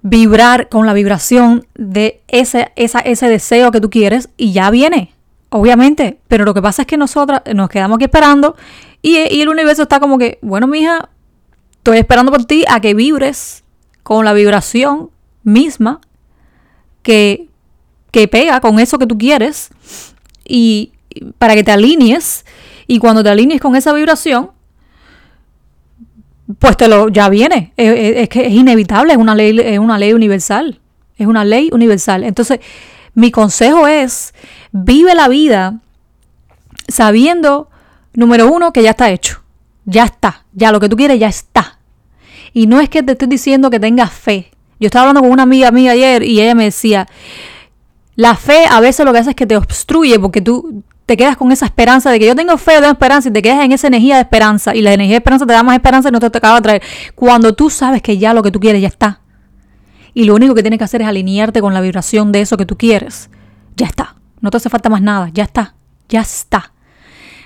vibrar 0.03 0.69
con 0.69 0.87
la 0.87 0.93
vibración 0.93 1.67
de 1.75 2.23
ese, 2.29 2.71
esa, 2.77 3.01
ese 3.01 3.29
deseo 3.29 3.73
que 3.73 3.81
tú 3.81 3.91
quieres 3.91 4.29
y 4.37 4.53
ya 4.53 4.71
viene, 4.71 5.15
obviamente. 5.49 6.19
Pero 6.29 6.45
lo 6.45 6.55
que 6.55 6.63
pasa 6.63 6.83
es 6.83 6.87
que 6.87 6.97
nosotras 6.97 7.43
nos 7.55 7.69
quedamos 7.69 7.97
aquí 7.97 8.05
esperando 8.05 8.55
y, 9.03 9.17
y 9.17 9.41
el 9.41 9.49
universo 9.49 9.83
está 9.83 10.01
como 10.01 10.19
que, 10.19 10.39
bueno, 10.43 10.67
mija, 10.67 11.09
Estoy 11.85 11.99
esperando 11.99 12.33
por 12.33 12.47
ti 12.47 12.65
a 12.67 12.81
que 12.81 12.95
vibres 12.95 13.63
con 14.03 14.25
la 14.25 14.33
vibración 14.33 15.11
misma 15.43 16.01
que, 17.03 17.51
que 18.11 18.27
pega 18.27 18.63
con 18.63 18.81
eso 18.81 18.99
que 18.99 19.07
tú 19.07 19.19
quieres 19.19 19.69
y 20.47 20.93
para 21.37 21.55
que 21.55 21.63
te 21.63 21.73
alinees. 21.73 22.47
Y 22.87 23.01
cuando 23.01 23.23
te 23.23 23.29
alinees 23.29 23.61
con 23.61 23.77
esa 23.77 23.93
vibración 23.93 24.53
pues 26.59 26.75
te 26.79 26.89
lo 26.89 27.11
ya 27.11 27.29
viene. 27.29 27.75
Es, 27.77 28.31
que 28.31 28.47
es 28.47 28.53
inevitable 28.55 29.13
es 29.13 29.19
una 29.19 29.35
ley 29.35 29.61
es 29.61 29.79
una 29.79 29.99
ley 29.99 30.15
universal 30.15 30.81
es 31.19 31.27
una 31.27 31.45
ley 31.45 31.69
universal. 31.71 32.25
Entonces 32.25 32.61
mi 33.13 33.31
consejo 33.31 33.87
es 33.87 34.33
vive 34.73 35.15
la 35.15 35.29
vida 35.29 35.81
sabiendo 36.89 37.69
número 38.15 38.51
uno 38.51 38.73
que 38.73 38.83
ya 38.83 38.93
está 38.93 39.11
hecho 39.11 39.44
ya 39.85 40.05
está, 40.05 40.45
ya 40.53 40.73
lo 40.73 40.81
que 40.81 40.89
tú 40.89 40.97
quieres 40.97 41.19
ya 41.19 41.29
está. 41.29 41.79
Y 42.53 42.67
no 42.67 42.81
es 42.81 42.89
que 42.89 43.03
te 43.03 43.13
estoy 43.13 43.29
diciendo 43.29 43.71
que 43.71 43.81
tengas 43.81 44.13
fe. 44.13 44.51
Yo 44.81 44.87
estaba 44.87 45.03
hablando 45.03 45.23
con 45.23 45.31
una 45.31 45.43
amiga 45.43 45.71
mía 45.71 45.93
ayer 45.93 46.23
y 46.23 46.41
ella 46.41 46.55
me 46.55 46.65
decía, 46.65 47.07
la 48.17 48.37
fe 48.37 48.65
a 48.71 48.81
veces 48.81 49.05
lo 49.05 49.13
que 49.13 49.19
hace 49.19 49.31
es 49.31 49.37
que 49.37 49.47
te 49.47 49.57
obstruye 49.57 50.19
porque 50.19 50.41
tú 50.41 50.83
te 51.07 51.17
quedas 51.17 51.37
con 51.37 51.53
esa 51.53 51.67
esperanza 51.67 52.11
de 52.11 52.19
que 52.19 52.27
yo 52.27 52.35
tengo 52.35 52.57
fe, 52.57 52.75
tengo 52.77 52.93
esperanza 52.93 53.29
y 53.29 53.33
te 53.33 53.43
quedas 53.43 53.65
en 53.65 53.73
esa 53.73 53.89
energía 53.89 54.17
de 54.17 54.23
esperanza 54.23 54.75
y 54.75 54.81
la 54.81 54.93
energía 54.93 55.15
de 55.15 55.19
esperanza 55.19 55.47
te 55.47 55.53
da 55.53 55.63
más 55.63 55.75
esperanza 55.77 56.09
y 56.09 56.13
no 56.13 56.21
te 56.21 56.27
acaba 56.27 56.57
de 56.57 56.63
traer. 56.63 56.83
Cuando 57.15 57.55
tú 57.55 57.71
sabes 57.71 58.01
que 58.03 58.17
ya 58.19 58.33
lo 58.33 58.43
que 58.43 58.51
tú 58.51 58.61
quieres 58.61 58.81
ya 58.81 58.89
está. 58.89 59.21
Y 60.15 60.25
lo 60.25 60.35
único 60.35 60.55
que 60.55 60.63
tienes 60.63 60.79
que 60.79 60.85
hacer 60.85 61.03
es 61.03 61.09
alinearte 61.09 61.61
con 61.61 61.75
la 61.75 61.81
vibración 61.81 62.31
de 62.31 62.41
eso 62.41 62.57
que 62.57 62.65
tú 62.65 62.79
quieres. 62.79 63.31
Ya 63.77 63.87
está. 63.87 64.15
No 64.41 64.51
te 64.51 64.59
hace 64.59 64.71
falta 64.71 64.89
más 64.89 65.03
nada. 65.03 65.29
Ya 65.35 65.43
está. 65.43 65.75
Ya 66.09 66.21
está. 66.21 66.73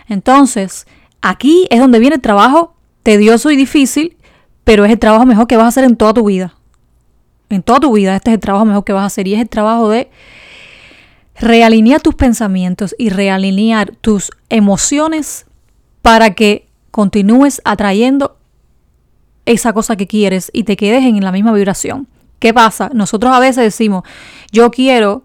Entonces, 0.07 0.87
Aquí 1.21 1.67
es 1.71 1.81
donde 1.81 1.99
viene 1.99 2.17
el 2.17 2.23
trabajo 2.23 2.75
tedioso 3.03 3.51
y 3.51 3.57
difícil, 3.57 4.17
pero 4.65 4.85
es 4.85 4.93
el 4.93 4.99
trabajo 4.99 5.27
mejor 5.27 5.47
que 5.47 5.57
vas 5.57 5.65
a 5.65 5.69
hacer 5.69 5.85
en 5.85 5.97
toda 5.97 6.15
tu 6.15 6.25
vida. 6.25 6.55
En 7.49 7.63
toda 7.63 7.81
tu 7.81 7.93
vida, 7.93 8.15
este 8.15 8.31
es 8.31 8.35
el 8.35 8.41
trabajo 8.41 8.65
mejor 8.65 8.85
que 8.85 8.93
vas 8.93 9.05
a 9.05 9.07
hacer 9.07 9.27
y 9.27 9.35
es 9.35 9.41
el 9.41 9.49
trabajo 9.49 9.89
de 9.89 10.11
realinear 11.41 12.01
tus 12.01 12.15
pensamientos 12.15 12.95
y 12.99 13.11
realinear 13.11 13.95
tus 14.01 14.31
emociones 14.49 15.47
para 16.03 16.35
que 16.35 16.69
continúes 16.91 17.63
atrayendo 17.65 18.37
esa 19.47 19.73
cosa 19.73 19.97
que 19.97 20.07
quieres 20.07 20.51
y 20.53 20.65
te 20.65 20.77
quedes 20.77 21.05
en 21.05 21.23
la 21.25 21.33
misma 21.33 21.53
vibración. 21.53 22.07
¿Qué 22.39 22.53
pasa? 22.53 22.91
Nosotros 22.93 23.33
a 23.35 23.41
veces 23.41 23.65
decimos, 23.65 24.05
yo 24.53 24.71
quiero 24.71 25.25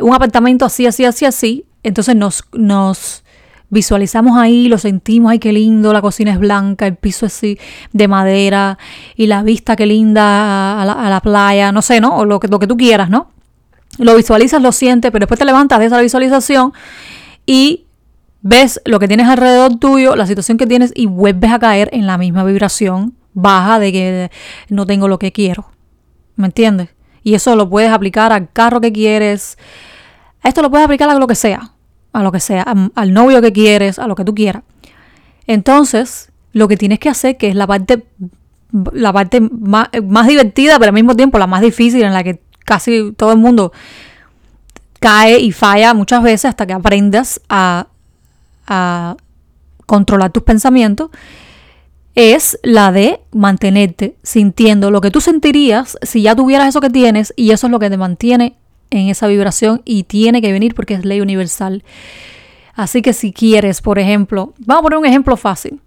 un 0.00 0.14
apartamento 0.14 0.64
así, 0.64 0.86
así, 0.86 1.04
así, 1.04 1.24
así. 1.24 1.64
Entonces 1.82 2.14
nos, 2.14 2.44
nos 2.52 3.24
visualizamos 3.68 4.38
ahí, 4.38 4.68
lo 4.68 4.78
sentimos, 4.78 5.32
ay, 5.32 5.38
qué 5.38 5.52
lindo, 5.52 5.92
la 5.92 6.00
cocina 6.00 6.32
es 6.32 6.38
blanca, 6.38 6.86
el 6.86 6.96
piso 6.96 7.26
es 7.26 7.34
así 7.34 7.58
de 7.92 8.08
madera 8.08 8.78
y 9.16 9.26
la 9.26 9.42
vista, 9.42 9.76
qué 9.76 9.86
linda 9.86 10.80
a 10.80 11.08
la, 11.08 11.20
playa, 11.20 11.72
no 11.72 11.82
sé, 11.82 12.00
¿no? 12.00 12.16
O 12.16 12.24
lo 12.24 12.38
que, 12.40 12.48
lo 12.48 12.58
que 12.58 12.66
tú 12.66 12.76
quieras, 12.76 13.10
¿no? 13.10 13.30
Lo 13.98 14.14
visualizas, 14.14 14.60
lo 14.60 14.72
sientes, 14.72 15.10
pero 15.10 15.24
después 15.24 15.38
te 15.38 15.44
levantas 15.44 15.78
de 15.78 15.86
esa 15.86 16.00
visualización 16.00 16.72
y 17.46 17.86
ves 18.42 18.80
lo 18.84 18.98
que 18.98 19.08
tienes 19.08 19.26
alrededor 19.26 19.76
tuyo, 19.76 20.14
la 20.16 20.26
situación 20.26 20.58
que 20.58 20.66
tienes 20.66 20.92
y 20.94 21.06
vuelves 21.06 21.50
a 21.50 21.58
caer 21.58 21.88
en 21.92 22.06
la 22.06 22.18
misma 22.18 22.44
vibración 22.44 23.14
baja 23.32 23.78
de 23.78 23.92
que 23.92 24.30
no 24.68 24.86
tengo 24.86 25.08
lo 25.08 25.18
que 25.18 25.32
quiero. 25.32 25.70
¿Me 26.36 26.46
entiendes? 26.46 26.90
Y 27.22 27.34
eso 27.34 27.56
lo 27.56 27.68
puedes 27.68 27.90
aplicar 27.90 28.32
al 28.32 28.52
carro 28.52 28.80
que 28.80 28.92
quieres. 28.92 29.58
Esto 30.44 30.62
lo 30.62 30.70
puedes 30.70 30.84
aplicar 30.84 31.08
a 31.08 31.14
lo 31.14 31.26
que 31.26 31.34
sea 31.34 31.75
a 32.16 32.22
lo 32.22 32.32
que 32.32 32.40
sea, 32.40 32.64
al 32.94 33.12
novio 33.12 33.42
que 33.42 33.52
quieres, 33.52 33.98
a 33.98 34.06
lo 34.06 34.14
que 34.14 34.24
tú 34.24 34.34
quieras. 34.34 34.62
Entonces, 35.46 36.32
lo 36.54 36.66
que 36.66 36.78
tienes 36.78 36.98
que 36.98 37.10
hacer, 37.10 37.36
que 37.36 37.48
es 37.48 37.54
la 37.54 37.66
parte, 37.66 38.06
la 38.92 39.12
parte 39.12 39.40
más, 39.40 39.90
divertida, 40.26 40.78
pero 40.78 40.88
al 40.88 40.94
mismo 40.94 41.14
tiempo 41.14 41.38
la 41.38 41.46
más 41.46 41.60
difícil, 41.60 42.02
en 42.04 42.14
la 42.14 42.24
que 42.24 42.40
casi 42.64 43.12
todo 43.12 43.32
el 43.32 43.38
mundo 43.38 43.70
cae 44.98 45.40
y 45.40 45.52
falla 45.52 45.92
muchas 45.92 46.22
veces 46.22 46.46
hasta 46.46 46.66
que 46.66 46.72
aprendas 46.72 47.38
a, 47.50 47.88
a 48.66 49.16
controlar 49.84 50.32
tus 50.32 50.42
pensamientos, 50.42 51.10
es 52.14 52.58
la 52.62 52.92
de 52.92 53.20
mantenerte 53.30 54.16
sintiendo 54.22 54.90
lo 54.90 55.02
que 55.02 55.10
tú 55.10 55.20
sentirías 55.20 55.98
si 56.00 56.22
ya 56.22 56.34
tuvieras 56.34 56.68
eso 56.68 56.80
que 56.80 56.88
tienes 56.88 57.34
y 57.36 57.50
eso 57.50 57.66
es 57.66 57.70
lo 57.70 57.78
que 57.78 57.90
te 57.90 57.98
mantiene 57.98 58.56
en 58.90 59.08
esa 59.08 59.26
vibración 59.26 59.82
y 59.84 60.04
tiene 60.04 60.40
que 60.40 60.52
venir 60.52 60.74
porque 60.74 60.94
es 60.94 61.04
ley 61.04 61.20
universal. 61.20 61.84
Así 62.74 63.02
que 63.02 63.12
si 63.12 63.32
quieres, 63.32 63.80
por 63.80 63.98
ejemplo, 63.98 64.52
vamos 64.58 64.80
a 64.80 64.82
poner 64.82 64.98
un 64.98 65.06
ejemplo 65.06 65.36
fácil. 65.36 65.80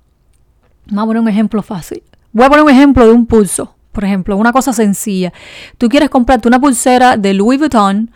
Vamos 0.88 1.04
a 1.04 1.08
poner 1.08 1.22
un 1.22 1.30
ejemplo 1.30 1.62
fácil. 1.62 2.02
Voy 2.32 2.46
a 2.46 2.50
poner 2.50 2.64
un 2.64 2.72
ejemplo 2.72 3.06
de 3.06 3.14
un 3.14 3.26
pulso. 3.26 3.76
Por 3.92 4.06
ejemplo, 4.06 4.38
una 4.38 4.54
cosa 4.54 4.74
sencilla. 4.74 5.34
Tú 5.78 5.90
quieres 5.90 6.10
comprarte 6.10 6.48
una 6.48 6.60
pulsera 6.60 7.18
de 7.18 7.34
Louis 7.34 7.60
Vuitton 7.60 8.12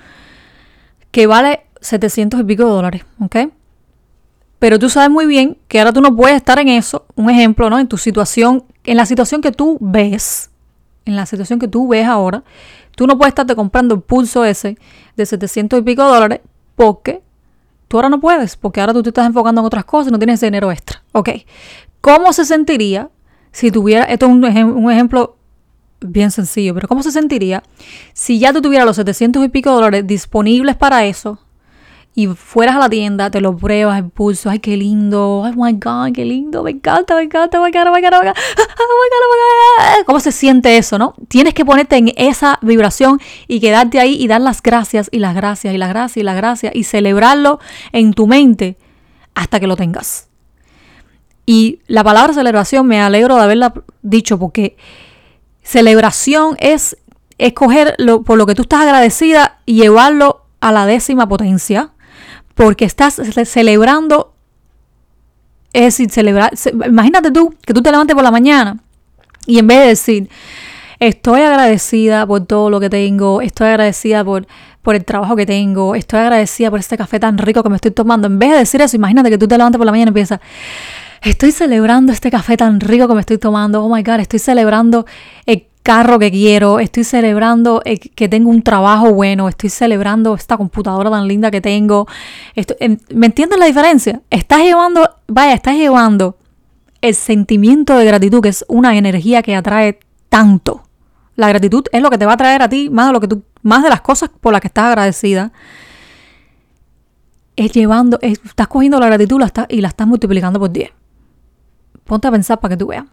que 1.11 1.27
vale 1.27 1.61
700 1.81 2.39
y 2.39 2.43
pico 2.43 2.63
de 2.63 2.69
dólares, 2.69 3.05
¿ok? 3.19 3.35
Pero 4.59 4.79
tú 4.79 4.89
sabes 4.89 5.09
muy 5.09 5.25
bien 5.25 5.57
que 5.67 5.79
ahora 5.79 5.91
tú 5.91 6.01
no 6.01 6.15
puedes 6.15 6.37
estar 6.37 6.57
en 6.57 6.69
eso. 6.69 7.05
Un 7.15 7.29
ejemplo, 7.29 7.69
¿no? 7.69 7.79
En 7.79 7.87
tu 7.87 7.97
situación, 7.97 8.63
en 8.85 8.97
la 8.97 9.05
situación 9.05 9.41
que 9.41 9.51
tú 9.51 9.77
ves, 9.81 10.49
en 11.05 11.15
la 11.15 11.25
situación 11.25 11.59
que 11.59 11.67
tú 11.67 11.87
ves 11.87 12.07
ahora, 12.07 12.43
Tú 12.95 13.07
no 13.07 13.17
puedes 13.17 13.31
estarte 13.31 13.55
comprando 13.55 13.95
el 13.95 14.01
pulso 14.01 14.45
ese 14.45 14.77
de 15.15 15.25
700 15.25 15.79
y 15.79 15.81
pico 15.81 16.03
dólares 16.03 16.41
porque 16.75 17.21
tú 17.88 17.97
ahora 17.97 18.09
no 18.09 18.19
puedes, 18.19 18.55
porque 18.55 18.81
ahora 18.81 18.93
tú 18.93 19.03
te 19.03 19.09
estás 19.09 19.25
enfocando 19.25 19.62
en 19.62 19.67
otras 19.67 19.85
cosas 19.85 20.09
y 20.09 20.12
no 20.12 20.19
tienes 20.19 20.41
dinero 20.41 20.71
extra. 20.71 21.03
Ok, 21.12 21.29
¿cómo 22.01 22.33
se 22.33 22.45
sentiría 22.45 23.09
si 23.51 23.71
tuviera, 23.71 24.05
esto 24.05 24.25
es 24.25 24.31
un, 24.31 24.43
un 24.43 24.91
ejemplo 24.91 25.38
bien 26.01 26.31
sencillo, 26.31 26.73
pero 26.73 26.88
¿cómo 26.88 27.03
se 27.03 27.12
sentiría 27.12 27.63
si 28.13 28.39
ya 28.39 28.51
tú 28.51 28.62
tuvieras 28.62 28.85
los 28.85 28.95
700 28.95 29.45
y 29.45 29.50
pico 29.50 29.71
dólares 29.71 30.05
disponibles 30.05 30.75
para 30.75 31.05
eso 31.05 31.39
y 32.15 32.27
fueras 32.27 32.75
a 32.75 32.79
la 32.79 32.89
tienda, 32.89 33.32
te 33.32 33.41
lo 33.41 33.58
pruebas, 33.58 33.98
el 33.98 34.10
pulso, 34.10 34.50
ay, 34.50 34.60
qué 34.60 34.77
lindo, 34.77 35.39
oh 35.39 35.53
my 35.55 35.74
god, 35.74 36.12
qué 36.13 36.25
lindo, 36.25 36.62
me 36.62 36.72
encanta, 36.72 37.15
me 37.15 37.24
encanta, 37.24 37.60
me 37.60 37.70
encanta, 37.70 37.91
me 37.91 38.00
encanta, 38.00 38.22
me 38.22 38.27
encanta, 38.27 38.41
¿Cómo 40.05 40.20
se 40.20 40.32
siente 40.32 40.77
eso, 40.77 41.00
no? 41.00 41.15
Tienes 41.27 41.55
que 41.55 41.65
ponerte 41.65 41.98
en 41.98 42.12
esa 42.15 42.60
vibración 42.62 43.20
y 43.48 43.60
quedarte 43.60 44.00
ahí 44.00 44.15
y 44.22 44.27
dar 44.27 44.41
las 44.41 44.62
gracias 44.62 45.10
y 45.12 45.17
las 45.17 45.34
gracias 45.34 45.74
y 45.74 45.77
las 45.77 45.89
gracias 45.89 46.17
y 46.17 46.24
las 46.24 46.36
gracias 46.36 46.75
y 46.75 46.84
celebrarlo 46.84 47.60
en 47.91 48.13
tu 48.13 48.27
mente 48.27 48.77
hasta 49.34 49.60
que 49.60 49.65
lo 49.65 49.75
tengas. 49.75 50.27
Y 51.48 51.79
la 51.88 52.03
palabra 52.03 52.34
celebración 52.34 52.86
me 52.86 53.01
alegro 53.01 53.36
de 53.38 53.41
haberla 53.41 53.74
dicho 54.03 54.38
porque 54.38 54.77
celebración 55.63 56.55
es 56.60 56.96
escoger 57.39 57.96
lo, 57.98 58.22
por 58.22 58.38
lo 58.38 58.46
que 58.46 58.53
tú 58.53 58.62
estás 58.62 58.82
agradecida 58.82 59.62
y 59.65 59.82
llevarlo 59.82 60.46
a 60.62 60.72
la 60.72 60.86
décima 60.86 61.27
potencia 61.27 61.92
porque 62.55 62.86
estás 62.86 63.22
celebrando, 63.45 64.33
es 65.74 65.83
decir, 65.83 66.12
celebrar, 66.12 66.53
imagínate 66.86 67.31
tú 67.31 67.53
que 67.65 67.74
tú 67.74 67.81
te 67.81 67.91
levantes 67.91 68.15
por 68.15 68.24
la 68.24 68.31
mañana 68.31 68.77
y 69.45 69.60
en 69.60 69.67
vez 69.67 69.79
de 69.79 69.88
decir, 69.88 70.29
estoy 71.00 71.41
agradecida 71.41 72.25
por 72.25 72.45
todo 72.45 72.69
lo 72.69 72.79
que 72.79 72.89
tengo, 72.89 73.41
estoy 73.41 73.67
agradecida 73.67 74.24
por, 74.24 74.48
por 74.81 74.95
el 74.95 75.03
trabajo 75.03 75.36
que 75.36 75.45
tengo, 75.45 75.95
estoy 75.95 76.19
agradecida 76.19 76.69
por 76.69 76.79
este 76.79 76.98
café 76.98 77.19
tan 77.19 77.38
rico 77.38 77.63
que 77.63 77.69
me 77.69 77.75
estoy 77.75 77.91
tomando, 77.91 78.27
en 78.27 78.39
vez 78.39 78.51
de 78.51 78.57
decir 78.57 78.81
eso, 78.81 78.95
imagínate 78.95 79.29
que 79.29 79.38
tú 79.38 79.48
te 79.48 79.57
levantes 79.57 79.77
por 79.77 79.86
la 79.86 79.91
mañana 79.91 80.12
y 80.12 80.13
piensas, 80.13 80.39
estoy 81.22 81.51
celebrando 81.51 82.13
este 82.13 82.29
café 82.29 82.55
tan 82.55 82.79
rico 82.79 83.07
que 83.07 83.15
me 83.15 83.22
estoy 83.22 83.38
tomando, 83.38 83.83
oh 83.83 83.93
my 83.93 84.03
god, 84.03 84.19
estoy 84.19 84.39
celebrando 84.39 85.05
el 85.45 85.67
carro 85.83 86.17
que 86.17 86.31
quiero, 86.31 86.79
estoy 86.79 87.03
celebrando 87.03 87.81
eh, 87.83 87.99
que 87.99 88.29
tengo 88.29 88.49
un 88.49 88.63
trabajo 88.63 89.13
bueno, 89.13 89.49
estoy 89.49 89.69
celebrando 89.69 90.33
esta 90.33 90.57
computadora 90.57 91.11
tan 91.11 91.27
linda 91.27 91.51
que 91.51 91.61
tengo. 91.61 92.07
¿Me 93.13 93.25
entiendes 93.27 93.59
la 93.59 93.65
diferencia? 93.65 94.21
Estás 94.29 94.61
llevando, 94.61 95.17
vaya, 95.27 95.53
estás 95.53 95.75
llevando 95.75 96.37
el 97.01 97.15
sentimiento 97.15 97.97
de 97.97 98.05
gratitud, 98.05 98.41
que 98.41 98.49
es 98.49 98.63
una 98.69 98.95
energía 98.95 99.43
que 99.43 99.55
atrae 99.55 99.99
tanto. 100.29 100.83
La 101.35 101.49
gratitud 101.49 101.83
es 101.91 102.01
lo 102.01 102.09
que 102.09 102.17
te 102.17 102.25
va 102.25 102.33
a 102.33 102.37
traer 102.37 102.61
a 102.61 102.69
ti 102.69 102.89
más 102.89 103.07
de 103.07 103.13
lo 103.13 103.19
que 103.19 103.27
tú, 103.27 103.43
más 103.61 103.83
de 103.83 103.89
las 103.89 104.01
cosas 104.01 104.29
por 104.39 104.53
las 104.53 104.61
que 104.61 104.67
estás 104.67 104.85
agradecida. 104.85 105.51
Es 107.57 107.73
llevando, 107.73 108.17
estás 108.21 108.67
cogiendo 108.67 108.99
la 108.99 109.07
gratitud 109.07 109.41
y 109.67 109.81
la 109.81 109.89
estás 109.89 110.07
multiplicando 110.07 110.59
por 110.59 110.71
10. 110.71 110.91
Ponte 112.05 112.27
a 112.27 112.31
pensar 112.31 112.59
para 112.59 112.73
que 112.73 112.77
tú 112.77 112.87
veas. 112.87 113.05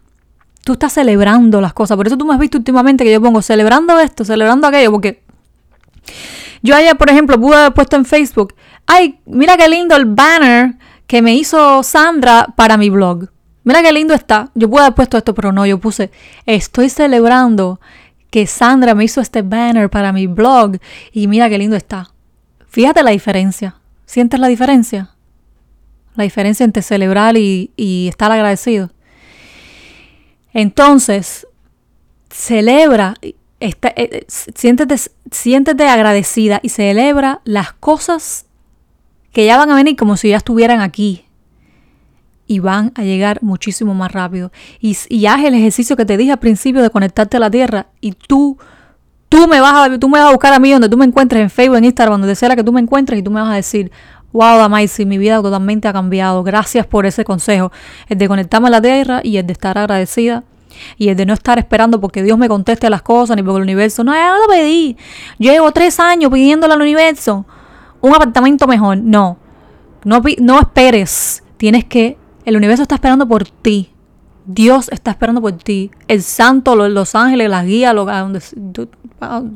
Tú 0.63 0.73
estás 0.73 0.93
celebrando 0.93 1.59
las 1.61 1.73
cosas. 1.73 1.97
Por 1.97 2.07
eso 2.07 2.17
tú 2.17 2.25
me 2.25 2.33
has 2.33 2.39
visto 2.39 2.57
últimamente 2.57 3.03
que 3.03 3.11
yo 3.11 3.21
pongo 3.21 3.41
celebrando 3.41 3.99
esto, 3.99 4.23
celebrando 4.23 4.67
aquello, 4.67 4.91
porque 4.91 5.23
yo 6.61 6.75
ayer, 6.75 6.95
por 6.97 7.09
ejemplo, 7.09 7.39
pude 7.39 7.55
haber 7.55 7.73
puesto 7.73 7.95
en 7.95 8.05
Facebook, 8.05 8.53
ay, 8.85 9.19
mira 9.25 9.57
qué 9.57 9.67
lindo 9.67 9.95
el 9.95 10.05
banner 10.05 10.75
que 11.07 11.21
me 11.21 11.33
hizo 11.35 11.81
Sandra 11.83 12.47
para 12.55 12.77
mi 12.77 12.89
blog. 12.89 13.29
Mira 13.63 13.81
qué 13.81 13.91
lindo 13.91 14.13
está. 14.13 14.49
Yo 14.55 14.69
pude 14.69 14.81
haber 14.81 14.95
puesto 14.95 15.17
esto, 15.17 15.33
pero 15.33 15.51
no, 15.51 15.65
yo 15.65 15.79
puse, 15.79 16.11
estoy 16.45 16.89
celebrando 16.89 17.79
que 18.29 18.47
Sandra 18.47 18.95
me 18.95 19.03
hizo 19.03 19.21
este 19.21 19.41
banner 19.41 19.89
para 19.89 20.13
mi 20.13 20.27
blog 20.27 20.77
y 21.11 21.27
mira 21.27 21.49
qué 21.49 21.57
lindo 21.57 21.75
está. 21.75 22.11
Fíjate 22.67 23.03
la 23.03 23.11
diferencia. 23.11 23.75
¿Sientes 24.05 24.39
la 24.39 24.47
diferencia? 24.47 25.11
La 26.15 26.23
diferencia 26.23 26.63
entre 26.63 26.81
celebrar 26.81 27.37
y, 27.37 27.71
y 27.75 28.07
estar 28.07 28.31
agradecido. 28.31 28.91
Entonces, 30.53 31.47
celebra, 32.29 33.15
está, 33.59 33.89
eh, 33.89 34.09
eh, 34.11 34.25
siéntete, 34.27 34.95
siéntete 35.31 35.87
agradecida 35.87 36.59
y 36.63 36.69
celebra 36.69 37.41
las 37.43 37.73
cosas 37.73 38.45
que 39.31 39.45
ya 39.45 39.57
van 39.57 39.71
a 39.71 39.75
venir 39.75 39.95
como 39.95 40.17
si 40.17 40.29
ya 40.29 40.37
estuvieran 40.37 40.81
aquí 40.81 41.25
y 42.47 42.59
van 42.59 42.91
a 42.95 43.03
llegar 43.03 43.41
muchísimo 43.41 43.93
más 43.93 44.11
rápido. 44.11 44.51
Y, 44.81 44.97
y, 45.07 45.25
haz 45.25 45.43
el 45.45 45.53
ejercicio 45.53 45.95
que 45.95 46.05
te 46.05 46.17
dije 46.17 46.33
al 46.33 46.39
principio 46.39 46.81
de 46.81 46.89
conectarte 46.89 47.37
a 47.37 47.39
la 47.39 47.49
tierra 47.49 47.87
y 48.01 48.11
tú, 48.11 48.57
tú 49.29 49.47
me 49.47 49.61
vas 49.61 49.89
a, 49.89 49.99
tú 49.99 50.09
me 50.09 50.19
vas 50.19 50.27
a 50.27 50.31
buscar 50.31 50.51
a 50.51 50.59
mí 50.59 50.69
donde 50.69 50.89
tú 50.89 50.97
me 50.97 51.05
encuentres 51.05 51.41
en 51.41 51.49
Facebook, 51.49 51.77
en 51.77 51.85
Instagram, 51.85 52.19
donde 52.19 52.35
sea 52.35 52.53
que 52.55 52.63
tú 52.63 52.73
me 52.73 52.81
encuentres 52.81 53.19
y 53.19 53.23
tú 53.23 53.31
me 53.31 53.39
vas 53.39 53.51
a 53.51 53.55
decir, 53.55 53.89
wow, 54.33 54.57
Damaisi, 54.57 55.05
mi 55.05 55.17
vida 55.17 55.41
totalmente 55.41 55.87
ha 55.87 55.93
cambiado. 55.93 56.43
Gracias 56.43 56.85
por 56.85 57.05
ese 57.05 57.23
consejo. 57.23 57.71
El 58.07 58.17
de 58.17 58.27
conectarme 58.27 58.67
a 58.67 58.71
la 58.71 58.81
tierra 58.81 59.21
y 59.23 59.37
el 59.37 59.47
de 59.47 59.53
estar 59.53 59.77
agradecida 59.77 60.43
y 60.97 61.09
el 61.09 61.17
de 61.17 61.25
no 61.25 61.33
estar 61.33 61.59
esperando 61.59 61.99
porque 61.99 62.23
Dios 62.23 62.37
me 62.37 62.47
conteste 62.47 62.89
las 62.89 63.01
cosas 63.01 63.35
ni 63.35 63.43
porque 63.43 63.57
el 63.57 63.63
universo, 63.63 64.03
no, 64.03 64.13
ya 64.13 64.35
lo 64.37 64.47
pedí. 64.47 64.97
Yo 65.39 65.51
llevo 65.51 65.71
tres 65.71 65.99
años 65.99 66.31
pidiéndole 66.31 66.73
al 66.73 66.81
universo 66.81 67.45
un 68.01 68.13
apartamento 68.13 68.67
mejor. 68.67 68.97
No, 68.97 69.37
no, 70.03 70.21
no 70.39 70.59
esperes. 70.59 71.43
Tienes 71.57 71.85
que 71.85 72.17
el 72.45 72.57
universo 72.57 72.83
está 72.83 72.95
esperando 72.95 73.27
por 73.27 73.47
ti. 73.47 73.91
Dios 74.45 74.89
está 74.91 75.11
esperando 75.11 75.41
por 75.41 75.53
ti. 75.53 75.91
El 76.07 76.21
santo, 76.23 76.75
los, 76.75 77.15
ángeles, 77.15 77.49
las 77.49 77.65
guías, 77.65 77.95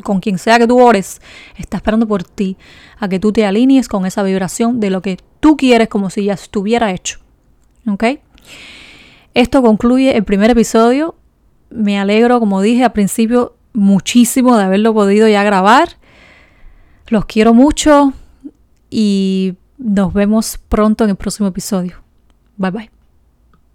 con 0.03 0.19
quien 0.19 0.37
sea 0.37 0.59
que 0.59 0.67
tú 0.67 0.79
ores, 0.79 1.21
está 1.57 1.77
esperando 1.77 2.07
por 2.07 2.23
ti. 2.23 2.57
A 2.99 3.07
que 3.07 3.19
tú 3.19 3.31
te 3.31 3.45
alinees 3.45 3.87
con 3.87 4.05
esa 4.05 4.23
vibración 4.23 4.79
de 4.79 4.89
lo 4.89 5.01
que 5.01 5.17
tú 5.39 5.57
quieres 5.57 5.89
como 5.89 6.09
si 6.09 6.25
ya 6.25 6.33
estuviera 6.33 6.91
hecho. 6.91 7.19
¿Ok? 7.87 8.03
Esto 9.33 9.61
concluye 9.61 10.15
el 10.15 10.23
primer 10.23 10.51
episodio. 10.51 11.15
Me 11.69 11.99
alegro, 11.99 12.39
como 12.39 12.61
dije 12.61 12.83
al 12.83 12.93
principio, 12.93 13.55
muchísimo 13.73 14.55
de 14.57 14.63
haberlo 14.63 14.93
podido 14.93 15.27
ya 15.27 15.43
grabar. 15.43 15.97
Los 17.07 17.25
quiero 17.25 17.53
mucho 17.53 18.13
y 18.89 19.55
nos 19.77 20.13
vemos 20.13 20.57
pronto 20.69 21.03
en 21.03 21.11
el 21.11 21.15
próximo 21.15 21.49
episodio. 21.49 22.01
Bye 22.57 22.71
bye. 22.71 22.94